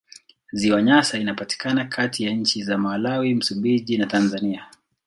[0.53, 4.65] Ziwa Nyasa linapatikana kati ya nchi za Malawi, Msumbiji na Tanzania.